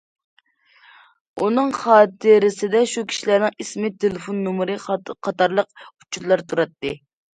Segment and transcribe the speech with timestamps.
[1.41, 6.97] ئۇنىڭ خاتىرىسىدە شۇ كىشىلەرنىڭ ئىسمى، تېلېفون نومۇرى قاتارلىق ئۇچۇرلار تۇراتتى.